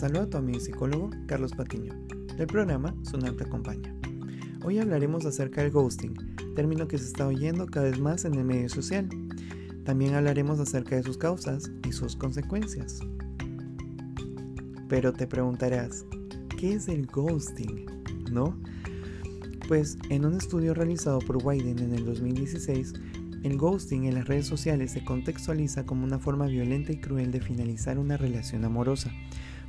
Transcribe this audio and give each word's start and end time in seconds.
saluda 0.00 0.30
tu 0.30 0.38
amigo 0.38 0.58
psicólogo 0.58 1.10
Carlos 1.26 1.52
Patiño, 1.52 1.92
del 2.38 2.46
programa 2.46 2.94
Sonar 3.02 3.34
te 3.34 3.44
acompaña. 3.44 3.94
Hoy 4.64 4.78
hablaremos 4.78 5.26
acerca 5.26 5.60
del 5.60 5.72
ghosting, 5.72 6.14
término 6.56 6.88
que 6.88 6.96
se 6.96 7.04
está 7.04 7.26
oyendo 7.26 7.66
cada 7.66 7.90
vez 7.90 8.00
más 8.00 8.24
en 8.24 8.32
el 8.32 8.44
medio 8.44 8.70
social. 8.70 9.10
También 9.84 10.14
hablaremos 10.14 10.58
acerca 10.58 10.96
de 10.96 11.02
sus 11.02 11.18
causas 11.18 11.70
y 11.86 11.92
sus 11.92 12.16
consecuencias. 12.16 13.00
Pero 14.88 15.12
te 15.12 15.26
preguntarás, 15.26 16.06
¿qué 16.58 16.72
es 16.72 16.88
el 16.88 17.04
ghosting? 17.04 17.84
¿No? 18.32 18.58
Pues 19.68 19.98
en 20.08 20.24
un 20.24 20.32
estudio 20.32 20.72
realizado 20.72 21.18
por 21.18 21.44
Wyden 21.44 21.78
en 21.78 21.92
el 21.92 22.06
2016, 22.06 22.94
el 23.42 23.58
ghosting 23.58 24.04
en 24.04 24.14
las 24.14 24.26
redes 24.26 24.46
sociales 24.46 24.92
se 24.92 25.04
contextualiza 25.04 25.84
como 25.84 26.04
una 26.04 26.18
forma 26.18 26.46
violenta 26.46 26.90
y 26.90 27.00
cruel 27.00 27.32
de 27.32 27.42
finalizar 27.42 27.98
una 27.98 28.16
relación 28.16 28.64
amorosa, 28.64 29.12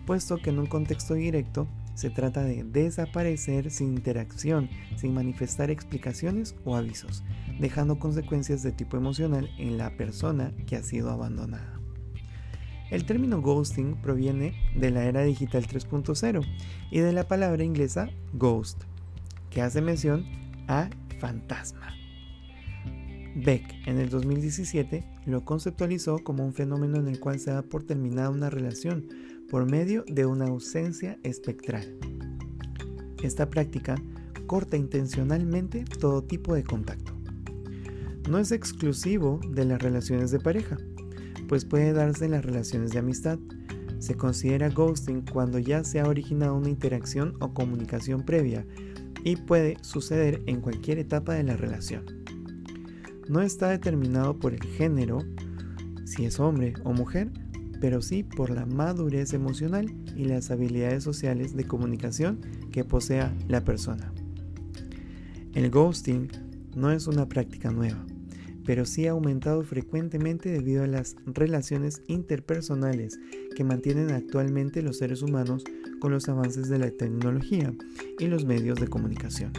puesto 0.06 0.38
que 0.38 0.50
en 0.50 0.60
un 0.60 0.68
contexto 0.68 1.14
directo 1.14 1.68
se 1.94 2.10
trata 2.10 2.44
de 2.44 2.64
desaparecer 2.64 3.70
sin 3.70 3.90
interacción, 3.90 4.70
sin 4.96 5.14
manifestar 5.14 5.70
explicaciones 5.70 6.56
o 6.66 6.76
avisos, 6.76 7.24
dejando 7.60 8.00
consecuencias 8.00 8.64
de 8.64 8.72
tipo 8.72 8.98
emocional 8.98 9.50
en 9.58 9.78
la 9.78 9.96
persona 9.98 10.52
que 10.66 10.76
ha 10.76 10.84
sido 10.84 11.12
abandonada. 11.12 11.80
El 12.90 13.06
término 13.06 13.42
ghosting 13.42 13.96
proviene 14.02 14.54
de 14.76 14.92
la 14.92 15.06
era 15.06 15.22
digital 15.22 15.66
3.0 15.66 16.46
y 16.92 17.00
de 17.00 17.14
la 17.14 17.28
palabra 17.28 17.64
inglesa 17.64 18.10
ghost, 18.34 18.84
que 19.50 19.62
hace 19.62 19.82
mención 19.82 20.26
a 20.68 20.90
fantasma. 21.20 22.01
Beck 23.36 23.64
en 23.86 23.98
el 23.98 24.10
2017 24.10 25.06
lo 25.26 25.46
conceptualizó 25.46 26.20
como 26.20 26.46
un 26.46 26.54
fenómeno 26.54 26.98
en 26.98 27.08
el 27.08 27.20
cual 27.20 27.40
se 27.40 27.52
da 27.52 27.62
por 27.62 27.84
terminada 27.84 28.30
una 28.30 28.50
relación 28.50 29.08
por 29.50 29.70
medio 29.70 30.04
de 30.08 30.26
una 30.26 30.48
ausencia 30.48 31.18
espectral. 31.24 31.98
Esta 33.24 33.50
práctica 33.50 33.96
corta 34.48 34.76
intencionalmente 34.76 35.86
todo 36.00 36.24
tipo 36.24 36.54
de 36.54 36.64
contacto. 36.64 37.14
No 38.30 38.38
es 38.38 38.52
exclusivo 38.52 39.40
de 39.50 39.66
las 39.66 39.82
relaciones 39.82 40.32
de 40.32 40.40
pareja, 40.40 40.78
pues 41.48 41.64
puede 41.64 41.94
darse 41.94 42.26
en 42.26 42.32
las 42.32 42.44
relaciones 42.44 42.92
de 42.92 43.00
amistad. 43.00 43.40
Se 44.00 44.16
considera 44.16 44.70
ghosting 44.70 45.22
cuando 45.22 45.58
ya 45.58 45.84
se 45.84 46.02
ha 46.02 46.08
originado 46.08 46.56
una 46.56 46.70
interacción 46.70 47.36
o 47.40 47.54
comunicación 47.54 48.24
previa 48.24 48.66
y 49.24 49.38
puede 49.38 49.78
suceder 49.84 50.42
en 50.48 50.60
cualquier 50.60 51.00
etapa 51.00 51.34
de 51.34 51.44
la 51.44 51.56
relación 51.56 52.22
no 53.32 53.42
está 53.42 53.70
determinado 53.70 54.38
por 54.38 54.54
el 54.54 54.62
género, 54.62 55.20
si 56.04 56.26
es 56.26 56.38
hombre 56.42 56.74
o 56.84 56.92
mujer, 56.92 57.32
pero 57.80 58.02
sí 58.02 58.24
por 58.24 58.50
la 58.50 58.66
madurez 58.66 59.32
emocional 59.32 59.90
y 60.18 60.26
las 60.26 60.52
habilidades 60.52 61.06
sociales 61.06 61.56
de 61.56 61.64
comunicación 61.64 62.42
que 62.74 62.84
posea 62.84 63.34
la 63.48 63.64
persona. 63.64 64.12
El 65.54 65.72
ghosting 65.72 66.28
no 66.76 66.92
es 66.92 67.08
una 67.08 67.30
práctica 67.30 67.72
nueva, 67.72 68.06
pero 68.66 68.86
sí 68.86 69.08
ha 69.08 69.12
aumentado 69.12 69.64
frecuentemente 69.64 70.50
debido 70.50 70.84
a 70.84 70.88
las 70.88 71.16
relaciones 71.26 72.04
interpersonales 72.08 73.18
que 73.56 73.64
mantienen 73.64 74.12
actualmente 74.12 74.82
los 74.82 74.98
seres 74.98 75.22
humanos 75.22 75.64
con 76.02 76.12
los 76.12 76.28
avances 76.28 76.68
de 76.68 76.80
la 76.80 76.92
tecnología 76.92 77.74
y 78.20 78.28
los 78.28 78.44
medios 78.44 78.78
de 78.78 78.90
comunicación. 78.90 79.54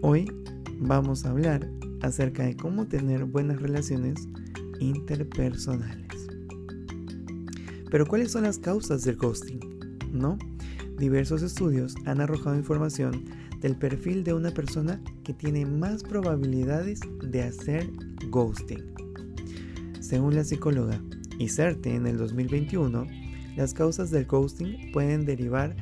Hoy 0.00 0.32
vamos 0.80 1.26
a 1.26 1.30
hablar 1.30 1.68
acerca 2.02 2.44
de 2.44 2.56
cómo 2.56 2.86
tener 2.86 3.24
buenas 3.24 3.60
relaciones 3.60 4.28
interpersonales. 4.80 6.28
Pero 7.90 8.06
¿cuáles 8.06 8.32
son 8.32 8.42
las 8.42 8.58
causas 8.58 9.04
del 9.04 9.16
ghosting? 9.16 9.60
¿No? 10.12 10.38
Diversos 10.98 11.42
estudios 11.42 11.94
han 12.06 12.20
arrojado 12.20 12.56
información 12.56 13.24
del 13.60 13.76
perfil 13.76 14.24
de 14.24 14.34
una 14.34 14.50
persona 14.50 15.00
que 15.24 15.32
tiene 15.32 15.66
más 15.66 16.02
probabilidades 16.02 17.00
de 17.22 17.42
hacer 17.42 17.88
ghosting. 18.30 18.84
Según 20.00 20.34
la 20.34 20.44
psicóloga 20.44 21.00
Iserte 21.38 21.94
en 21.94 22.06
el 22.06 22.18
2021, 22.18 23.06
las 23.56 23.74
causas 23.74 24.10
del 24.10 24.26
ghosting 24.26 24.92
pueden 24.92 25.24
derivar 25.24 25.76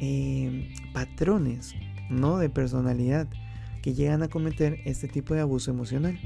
en 0.00 0.68
patrones, 0.92 1.74
no 2.10 2.38
de 2.38 2.50
personalidad, 2.50 3.28
que 3.84 3.92
llegan 3.92 4.22
a 4.22 4.28
cometer 4.28 4.80
este 4.86 5.08
tipo 5.08 5.34
de 5.34 5.42
abuso 5.42 5.70
emocional. 5.70 6.18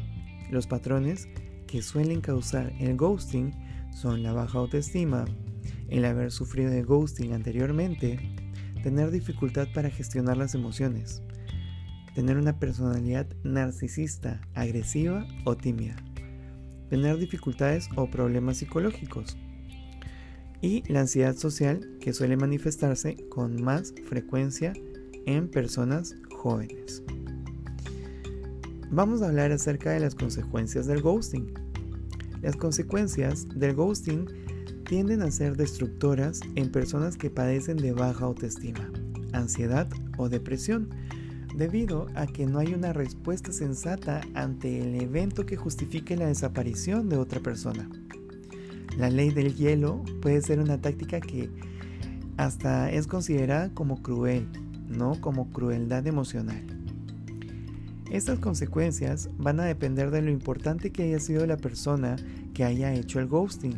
Los 0.49 0.69
patrones 0.69 1.29
que 1.67 1.83
suelen 1.83 2.21
causar 2.21 2.73
el 2.79 2.97
ghosting 2.97 3.53
son 3.93 4.23
la 4.23 4.33
baja 4.33 4.61
autoestima, 4.61 5.25
el 5.89 6.05
haber 6.05 6.31
sufrido 6.31 6.71
de 6.71 6.85
ghosting 6.85 7.33
anteriormente, 7.33 8.21
tener 8.85 9.11
dificultad 9.11 9.67
para 9.75 9.91
gestionar 9.91 10.37
las 10.37 10.55
emociones, 10.55 11.21
tener 12.15 12.37
una 12.37 12.61
personalidad 12.61 13.27
narcisista, 13.43 14.41
agresiva 14.55 15.27
o 15.45 15.57
tímida, 15.57 15.97
tener 16.89 17.19
dificultades 17.19 17.89
o 17.97 18.09
problemas 18.09 18.59
psicológicos 18.59 19.37
y 20.61 20.85
la 20.87 21.01
ansiedad 21.01 21.35
social 21.35 21.99
que 22.01 22.13
suele 22.13 22.37
manifestarse 22.37 23.17
con 23.29 23.61
más 23.61 23.95
frecuencia 24.07 24.75
en 25.27 25.49
personas 25.49 26.15
jóvenes. 26.31 27.03
Vamos 28.91 29.21
a 29.21 29.29
hablar 29.29 29.53
acerca 29.53 29.91
de 29.91 30.01
las 30.01 30.15
consecuencias 30.15 30.87
del 30.87 31.03
ghosting. 31.03 31.53
Las 32.41 32.57
consecuencias 32.57 33.47
del 33.55 33.75
ghosting 33.75 34.27
tienden 34.85 35.21
a 35.21 35.31
ser 35.31 35.59
destructoras 35.59 36.41
en 36.55 36.73
personas 36.73 37.19
que 37.19 37.29
padecen 37.29 37.77
de 37.77 37.93
baja 37.93 38.25
autoestima, 38.25 38.91
ansiedad 39.35 39.89
o 40.17 40.31
depresión, 40.31 40.89
debido 41.55 42.07
a 42.15 42.27
que 42.27 42.47
no 42.47 42.61
hay 42.61 42.73
una 42.73 42.95
respuesta 42.95 43.53
sensata 43.53 44.23
ante 44.33 44.81
el 44.81 44.95
evento 44.95 45.45
que 45.45 45.57
justifique 45.57 46.17
la 46.17 46.29
desaparición 46.29 47.11
de 47.11 47.19
otra 47.19 47.41
persona. 47.41 47.91
La 48.97 49.11
ley 49.11 49.31
del 49.31 49.55
hielo 49.55 50.03
puede 50.23 50.41
ser 50.41 50.61
una 50.61 50.81
táctica 50.81 51.21
que 51.21 51.51
hasta 52.39 52.91
es 52.91 53.07
considerada 53.07 53.69
como 53.75 54.03
cruel, 54.03 54.49
no 54.89 55.21
como 55.21 55.51
crueldad 55.51 56.07
emocional. 56.07 56.78
Estas 58.11 58.39
consecuencias 58.39 59.29
van 59.37 59.61
a 59.61 59.65
depender 59.65 60.11
de 60.11 60.23
lo 60.23 60.31
importante 60.31 60.91
que 60.91 61.03
haya 61.03 61.21
sido 61.21 61.47
la 61.47 61.59
persona 61.59 62.17
que 62.55 62.65
haya 62.65 62.95
hecho 62.95 63.21
el 63.21 63.27
ghosting. 63.27 63.77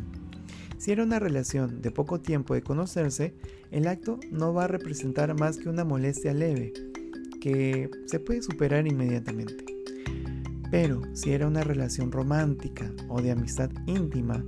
Si 0.77 0.91
era 0.91 1.03
una 1.03 1.19
relación 1.19 1.81
de 1.81 1.91
poco 1.91 2.21
tiempo 2.21 2.53
de 2.53 2.63
conocerse, 2.63 3.33
el 3.71 3.87
acto 3.87 4.19
no 4.31 4.53
va 4.53 4.63
a 4.63 4.67
representar 4.67 5.37
más 5.37 5.57
que 5.57 5.69
una 5.69 5.83
molestia 5.83 6.33
leve, 6.33 6.71
que 7.41 7.91
se 8.05 8.19
puede 8.19 8.41
superar 8.41 8.87
inmediatamente. 8.87 9.65
Pero 10.71 11.01
si 11.13 11.33
era 11.33 11.47
una 11.47 11.63
relación 11.63 12.11
romántica 12.11 12.89
o 13.09 13.21
de 13.21 13.31
amistad 13.31 13.69
íntima, 13.85 14.45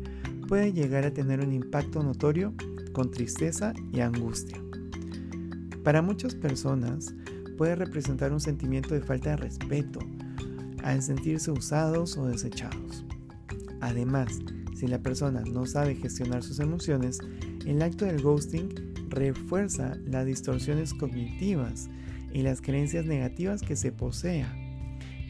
puede 0.48 0.72
llegar 0.72 1.04
a 1.04 1.14
tener 1.14 1.42
un 1.42 1.52
impacto 1.52 2.02
notorio 2.02 2.54
con 2.94 3.12
tristeza 3.12 3.74
y 3.92 4.00
angustia. 4.00 4.64
Para 5.84 6.02
muchas 6.02 6.36
personas, 6.36 7.14
puede 7.58 7.76
representar 7.76 8.32
un 8.32 8.40
sentimiento 8.40 8.94
de 8.94 9.02
falta 9.02 9.32
de 9.32 9.38
respeto 9.38 10.00
al 10.84 11.02
sentirse 11.02 11.52
usados 11.52 12.18
o 12.18 12.28
desechados. 12.28 13.06
Además, 13.82 14.40
si 14.76 14.88
la 14.88 15.00
persona 15.00 15.42
no 15.42 15.66
sabe 15.66 15.96
gestionar 15.96 16.44
sus 16.44 16.60
emociones, 16.60 17.20
el 17.66 17.82
acto 17.82 18.06
del 18.06 18.22
ghosting 18.22 18.94
refuerza 19.10 19.96
las 20.06 20.26
distorsiones 20.26 20.94
cognitivas 20.94 21.90
y 22.34 22.42
las 22.42 22.62
creencias 22.62 23.06
negativas 23.06 23.62
que 23.62 23.76
se 23.76 23.92
posea 23.92 24.54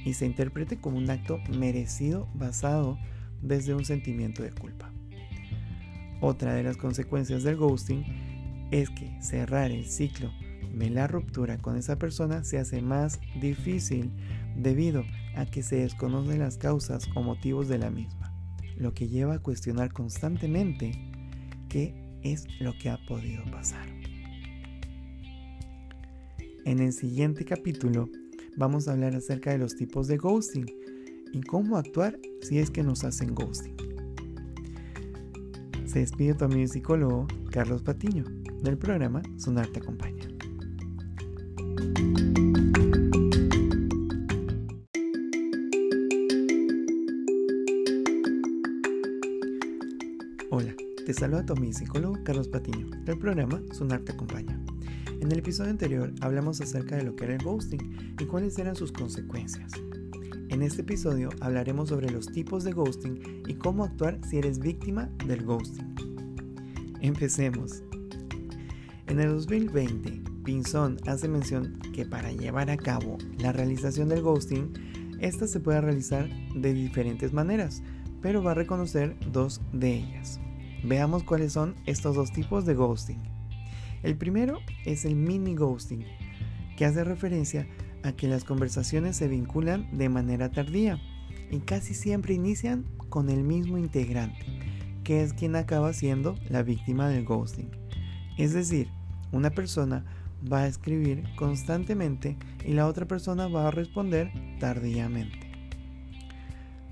y 0.06 0.13
se 0.13 0.25
interprete 0.25 0.78
como 0.78 0.97
un 0.97 1.09
acto 1.09 1.39
merecido 1.57 2.27
basado 2.33 2.97
desde 3.42 3.74
un 3.74 3.86
sentimiento 3.86 4.42
de 4.42 4.51
culpa. 4.51 4.92
Otra 6.21 6.53
de 6.53 6.63
las 6.63 6.77
consecuencias 6.77 7.44
del 7.44 7.57
ghosting 7.57 8.03
es 8.71 8.89
que 8.89 9.21
cerrar 9.21 9.71
el 9.71 9.86
ciclo 9.86 10.31
la 10.73 11.07
ruptura 11.07 11.57
con 11.57 11.77
esa 11.77 11.97
persona 11.97 12.43
se 12.43 12.57
hace 12.57 12.81
más 12.81 13.19
difícil 13.39 14.11
debido 14.55 15.03
a 15.35 15.45
que 15.45 15.63
se 15.63 15.77
desconocen 15.77 16.39
las 16.39 16.57
causas 16.57 17.07
o 17.15 17.21
motivos 17.21 17.67
de 17.67 17.77
la 17.77 17.89
misma, 17.89 18.33
lo 18.77 18.93
que 18.93 19.07
lleva 19.07 19.35
a 19.35 19.39
cuestionar 19.39 19.91
constantemente 19.91 20.91
qué 21.69 22.19
es 22.23 22.47
lo 22.59 22.73
que 22.77 22.89
ha 22.89 22.97
podido 23.07 23.43
pasar. 23.45 23.87
En 26.65 26.79
el 26.79 26.93
siguiente 26.93 27.45
capítulo 27.45 28.09
vamos 28.57 28.87
a 28.87 28.93
hablar 28.93 29.15
acerca 29.15 29.51
de 29.51 29.57
los 29.57 29.75
tipos 29.75 30.07
de 30.07 30.17
ghosting 30.17 30.65
y 31.33 31.41
cómo 31.41 31.77
actuar 31.77 32.17
si 32.41 32.59
es 32.59 32.69
que 32.69 32.83
nos 32.83 33.03
hacen 33.03 33.33
ghosting. 33.35 33.75
Se 35.85 35.99
despide 35.99 36.33
tu 36.33 36.45
amigo 36.45 36.67
psicólogo 36.67 37.27
Carlos 37.51 37.83
Patiño 37.83 38.23
del 38.63 38.77
programa 38.77 39.21
Sonar 39.37 39.67
te 39.67 39.79
acompaña. 39.79 40.32
Te 51.13 51.19
saluda 51.19 51.45
tu 51.45 51.54
amigo 51.54 51.74
psicólogo 51.74 52.18
Carlos 52.24 52.48
Patiño 52.48 52.88
del 53.06 53.19
programa 53.19 53.62
Sunar 53.71 54.01
te 54.01 54.13
acompaña. 54.13 54.60
En 55.21 55.31
el 55.31 55.38
episodio 55.38 55.69
anterior 55.69 56.12
hablamos 56.21 56.60
acerca 56.60 56.95
de 56.95 57.04
lo 57.04 57.15
que 57.15 57.25
era 57.25 57.36
el 57.36 57.44
ghosting 57.44 58.15
y 58.19 58.25
cuáles 58.25 58.57
eran 58.57 58.75
sus 58.75 58.92
consecuencias. 58.92 59.74
En 60.50 60.63
este 60.63 60.81
episodio 60.81 61.30
hablaremos 61.39 61.89
sobre 61.89 62.10
los 62.10 62.31
tipos 62.31 62.63
de 62.63 62.71
ghosting 62.71 63.44
y 63.45 63.54
cómo 63.54 63.83
actuar 63.83 64.19
si 64.27 64.39
eres 64.39 64.57
víctima 64.57 65.07
del 65.27 65.45
ghosting. 65.45 65.94
Empecemos. 67.01 67.83
En 69.06 69.19
el 69.19 69.30
2020, 69.30 70.24
Pinzón 70.44 70.98
hace 71.06 71.27
mención 71.27 71.77
que 71.94 72.07
para 72.07 72.31
llevar 72.31 72.71
a 72.71 72.77
cabo 72.77 73.19
la 73.38 73.51
realización 73.51 74.09
del 74.09 74.24
ghosting, 74.24 74.74
esta 75.19 75.45
se 75.45 75.59
puede 75.59 75.80
realizar 75.80 76.27
de 76.56 76.74
diferentes 76.74 77.33
maneras, 77.33 77.83
pero 78.19 78.42
va 78.42 78.54
a 78.54 78.56
reconocer 78.56 79.16
dos 79.31 79.62
de 79.74 79.98
ellas. 79.98 80.39
Veamos 80.83 81.24
cuáles 81.24 81.53
son 81.53 81.75
estos 81.85 82.15
dos 82.15 82.31
tipos 82.31 82.65
de 82.65 82.74
ghosting. 82.74 83.21
El 84.03 84.18
primero 84.18 84.59
es 84.85 85.06
el 85.06 85.15
mini 85.15 85.56
ghosting, 85.56 86.06
que 86.75 86.85
hace 86.85 87.03
referencia 87.03 87.68
a 88.03 88.12
que 88.12 88.27
las 88.27 88.44
conversaciones 88.44 89.15
se 89.15 89.27
vinculan 89.27 89.88
de 89.97 90.09
manera 90.09 90.51
tardía 90.51 91.00
y 91.50 91.59
casi 91.59 91.94
siempre 91.94 92.33
inician 92.33 92.85
con 93.09 93.30
el 93.30 93.44
mismo 93.44 93.77
integrante, 93.77 94.45
que 95.03 95.24
es 95.24 95.33
quien 95.33 95.56
acaba 95.56 95.94
siendo 95.94 96.35
la 96.50 96.63
víctima 96.63 97.07
del 97.07 97.24
ghosting. 97.24 97.69
Es 98.38 98.53
decir, 98.53 98.89
una 99.31 99.51
persona 99.51 100.03
va 100.51 100.63
a 100.63 100.68
escribir 100.68 101.24
constantemente 101.35 102.38
y 102.65 102.74
la 102.74 102.88
otra 102.88 103.07
persona 103.07 103.47
va 103.47 103.68
a 103.68 103.71
responder 103.71 104.31
tardíamente. 104.59 105.39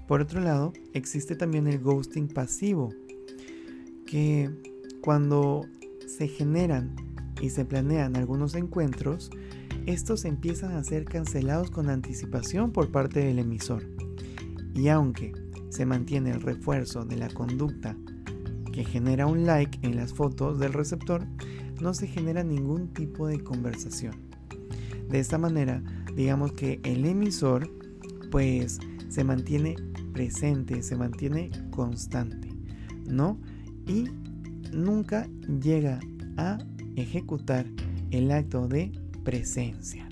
Por 0.08 0.22
otro 0.22 0.42
lado, 0.42 0.74
existe 0.94 1.36
también 1.36 1.68
el 1.68 1.80
ghosting 1.80 2.28
pasivo, 2.28 2.94
que 4.12 4.50
cuando 5.00 5.66
se 6.06 6.28
generan 6.28 6.94
y 7.42 7.50
se 7.50 7.64
planean 7.64 8.18
algunos 8.18 8.56
encuentros, 8.56 9.32
estos 9.86 10.26
empiezan 10.26 10.74
a 10.74 10.84
ser 10.84 11.06
cancelados 11.06 11.72
con 11.72 11.90
anticipación 11.90 12.74
por 12.74 12.92
parte 12.92 13.22
del 13.22 13.40
emisor. 13.40 13.88
Y 14.76 14.90
aunque 14.90 15.32
se 15.70 15.86
mantiene 15.86 16.32
el 16.32 16.42
refuerzo 16.42 17.06
de 17.06 17.16
la 17.16 17.30
conducta 17.30 17.96
que 18.74 18.84
genera 18.84 19.28
un 19.28 19.46
like 19.46 19.80
en 19.82 19.96
las 19.96 20.14
fotos 20.14 20.60
del 20.60 20.74
receptor, 20.74 21.26
no 21.80 21.94
se 21.94 22.08
genera 22.08 22.44
ningún 22.44 22.90
tipo 22.90 23.28
de 23.28 23.42
conversación. 23.42 24.16
De 25.08 25.20
esta 25.20 25.38
manera, 25.38 25.82
digamos 26.18 26.52
que 26.52 26.82
el 26.84 27.06
emisor 27.06 27.72
pues 28.30 28.78
se 29.08 29.24
mantiene 29.24 29.78
presente, 30.12 30.84
se 30.84 30.98
mantiene 30.98 31.50
constante, 31.72 32.50
¿no? 33.06 33.40
Y 33.88 34.06
nunca 34.72 35.28
llega 35.62 36.00
a 36.38 36.58
ejecutar 36.96 37.66
el 38.12 38.32
acto 38.32 38.68
de 38.68 38.92
presencia. 39.24 40.08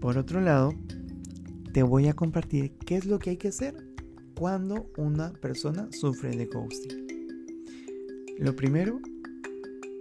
Por 0.00 0.18
otro 0.18 0.40
lado, 0.40 0.74
te 1.72 1.82
voy 1.82 2.08
a 2.08 2.14
compartir 2.14 2.72
qué 2.86 2.96
es 2.96 3.06
lo 3.06 3.18
que 3.18 3.30
hay 3.30 3.36
que 3.36 3.48
hacer 3.48 3.74
cuando 4.34 4.90
una 4.96 5.32
persona 5.32 5.88
sufre 5.92 6.36
de 6.36 6.46
ghosting. 6.46 7.06
Lo 8.38 8.54
primero 8.54 9.00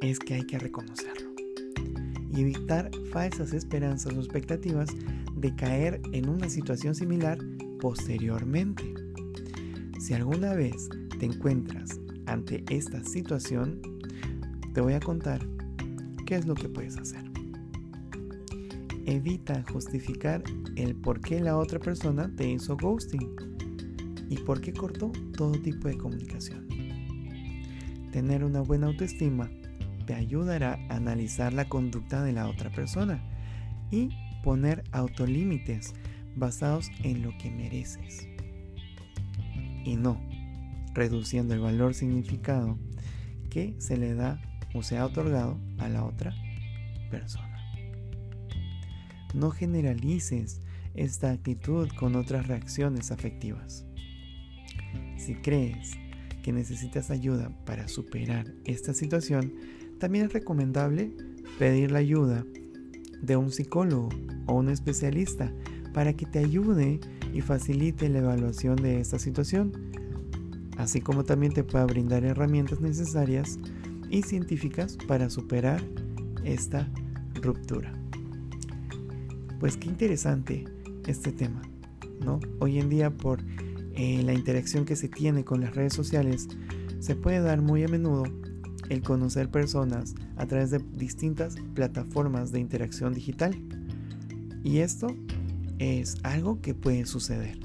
es 0.01 0.19
que 0.19 0.35
hay 0.35 0.43
que 0.43 0.59
reconocerlo 0.59 1.31
y 2.35 2.41
evitar 2.41 2.89
falsas 3.11 3.53
esperanzas 3.53 4.13
o 4.13 4.19
expectativas 4.19 4.89
de 5.35 5.55
caer 5.55 6.01
en 6.11 6.29
una 6.29 6.49
situación 6.49 6.95
similar 6.95 7.37
posteriormente. 7.79 8.93
Si 9.99 10.13
alguna 10.13 10.53
vez 10.55 10.89
te 11.19 11.25
encuentras 11.25 11.99
ante 12.33 12.63
esta 12.69 13.03
situación, 13.03 13.79
te 14.73 14.81
voy 14.81 14.93
a 14.93 14.99
contar 14.99 15.47
qué 16.25 16.35
es 16.35 16.47
lo 16.47 16.55
que 16.55 16.67
puedes 16.67 16.97
hacer. 16.97 17.23
Evita 19.05 19.63
justificar 19.71 20.43
el 20.75 20.95
por 20.95 21.21
qué 21.21 21.39
la 21.39 21.57
otra 21.57 21.79
persona 21.79 22.31
te 22.35 22.49
hizo 22.49 22.75
ghosting 22.75 23.35
y 24.29 24.37
por 24.37 24.61
qué 24.61 24.73
cortó 24.73 25.11
todo 25.37 25.51
tipo 25.51 25.87
de 25.87 25.97
comunicación. 25.97 26.67
Tener 28.11 28.43
una 28.43 28.61
buena 28.61 28.87
autoestima 28.87 29.51
te 30.07 30.15
ayudará 30.15 30.79
a 30.89 30.95
analizar 30.95 31.53
la 31.53 31.69
conducta 31.69 32.23
de 32.23 32.33
la 32.33 32.47
otra 32.47 32.71
persona 32.71 33.23
y 33.91 34.09
poner 34.43 34.83
autolímites 34.91 35.93
basados 36.35 36.89
en 37.03 37.21
lo 37.21 37.37
que 37.37 37.51
mereces. 37.51 38.27
Y 39.85 39.95
no 39.97 40.17
reduciendo 40.93 41.53
el 41.53 41.59
valor 41.59 41.93
significado 41.93 42.77
que 43.49 43.75
se 43.79 43.97
le 43.97 44.13
da 44.13 44.41
o 44.73 44.83
se 44.83 44.97
ha 44.97 45.05
otorgado 45.05 45.59
a 45.77 45.89
la 45.89 46.03
otra 46.03 46.33
persona. 47.09 47.57
No 49.33 49.51
generalices 49.51 50.61
esta 50.93 51.31
actitud 51.31 51.89
con 51.97 52.15
otras 52.15 52.47
reacciones 52.47 53.11
afectivas. 53.11 53.85
Si 55.17 55.35
crees 55.35 55.91
que 56.43 56.51
necesitas 56.51 57.09
ayuda 57.09 57.49
para 57.65 57.87
superar 57.87 58.45
esta 58.65 58.93
situación, 58.93 59.53
también 59.99 60.25
es 60.25 60.33
recomendable 60.33 61.11
pedir 61.57 61.91
la 61.91 61.99
ayuda 61.99 62.45
de 63.21 63.37
un 63.37 63.51
psicólogo 63.51 64.09
o 64.47 64.53
un 64.53 64.69
especialista 64.69 65.51
para 65.93 66.13
que 66.13 66.25
te 66.25 66.39
ayude 66.39 66.99
y 67.33 67.41
facilite 67.41 68.09
la 68.09 68.19
evaluación 68.19 68.75
de 68.75 68.99
esta 68.99 69.17
situación 69.17 69.71
así 70.77 71.01
como 71.01 71.23
también 71.23 71.53
te 71.53 71.63
pueda 71.63 71.85
brindar 71.85 72.23
herramientas 72.23 72.81
necesarias 72.81 73.59
y 74.09 74.21
científicas 74.23 74.97
para 75.07 75.29
superar 75.29 75.81
esta 76.43 76.89
ruptura. 77.41 77.93
Pues 79.59 79.77
qué 79.77 79.87
interesante 79.87 80.65
este 81.07 81.31
tema, 81.31 81.61
¿no? 82.23 82.39
Hoy 82.59 82.79
en 82.79 82.89
día 82.89 83.09
por 83.09 83.41
eh, 83.95 84.23
la 84.23 84.33
interacción 84.33 84.85
que 84.85 84.95
se 84.95 85.07
tiene 85.07 85.45
con 85.45 85.61
las 85.61 85.75
redes 85.75 85.93
sociales, 85.93 86.47
se 86.99 87.15
puede 87.15 87.41
dar 87.41 87.61
muy 87.61 87.83
a 87.83 87.87
menudo 87.87 88.23
el 88.89 89.01
conocer 89.03 89.49
personas 89.49 90.15
a 90.35 90.47
través 90.47 90.71
de 90.71 90.79
distintas 90.79 91.55
plataformas 91.75 92.51
de 92.51 92.59
interacción 92.59 93.13
digital. 93.13 93.55
Y 94.63 94.79
esto 94.79 95.07
es 95.77 96.17
algo 96.23 96.59
que 96.61 96.73
puede 96.73 97.05
suceder. 97.05 97.62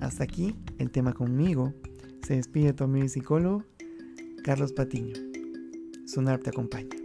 Hasta 0.00 0.24
aquí 0.24 0.56
el 0.78 0.90
tema 0.90 1.12
conmigo. 1.12 1.74
Se 2.26 2.36
despide 2.36 2.72
tu 2.72 2.84
amigo 2.84 3.04
y 3.04 3.08
psicólogo, 3.08 3.64
Carlos 4.44 4.72
Patiño. 4.72 5.14
Sonar 6.06 6.40
te 6.40 6.50
acompaña. 6.50 6.99